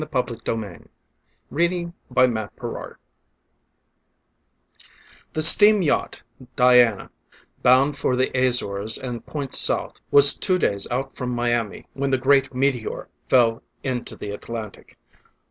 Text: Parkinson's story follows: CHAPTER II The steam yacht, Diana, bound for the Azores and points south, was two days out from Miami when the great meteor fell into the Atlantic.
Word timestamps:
Parkinson's 0.09 0.41
story 0.41 0.63
follows: 1.53 2.33
CHAPTER 2.33 2.81
II 2.81 2.95
The 5.33 5.41
steam 5.43 5.83
yacht, 5.83 6.23
Diana, 6.55 7.11
bound 7.61 7.99
for 7.99 8.15
the 8.15 8.35
Azores 8.35 8.97
and 8.97 9.23
points 9.27 9.59
south, 9.59 10.01
was 10.09 10.33
two 10.33 10.57
days 10.57 10.89
out 10.89 11.15
from 11.15 11.29
Miami 11.29 11.85
when 11.93 12.09
the 12.09 12.17
great 12.17 12.51
meteor 12.51 13.09
fell 13.29 13.61
into 13.83 14.15
the 14.15 14.31
Atlantic. 14.31 14.97